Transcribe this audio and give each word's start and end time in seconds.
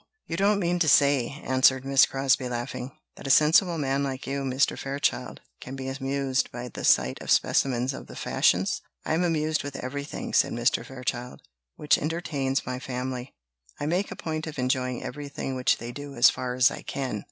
"You 0.25 0.35
don't 0.35 0.57
mean 0.59 0.79
to 0.79 0.87
say," 0.89 1.27
answered 1.45 1.85
Miss 1.85 2.07
Crosbie, 2.07 2.49
laughing, 2.49 2.97
"that 3.17 3.27
a 3.27 3.29
sensible 3.29 3.77
man 3.77 4.03
like 4.03 4.25
you, 4.25 4.41
Mr. 4.41 4.75
Fairchild, 4.75 5.41
can 5.59 5.75
be 5.75 5.87
amused 5.89 6.51
by 6.51 6.69
the 6.69 6.83
sight 6.83 7.21
of 7.21 7.29
specimens 7.29 7.93
of 7.93 8.07
the 8.07 8.15
fashions?" 8.15 8.81
"I 9.05 9.13
am 9.13 9.23
amused 9.23 9.63
with 9.63 9.75
anything," 9.75 10.33
said 10.33 10.53
Mr. 10.53 10.83
Fairchild, 10.83 11.43
"which 11.75 11.99
entertains 11.99 12.65
my 12.65 12.79
family. 12.79 13.35
I 13.79 13.85
make 13.85 14.09
a 14.09 14.15
point 14.15 14.47
of 14.47 14.57
enjoying 14.57 15.03
everything 15.03 15.53
which 15.55 15.77
they 15.77 15.91
do, 15.91 16.15
as 16.15 16.31
far 16.31 16.55
as 16.55 16.71
I 16.71 16.81
can." 16.81 17.19